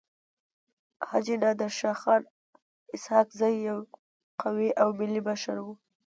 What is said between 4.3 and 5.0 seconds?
قوي او